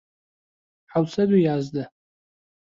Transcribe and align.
حەوت 0.91 1.09
سەد 1.15 1.29
و 1.31 1.37
یازدە 1.47 1.83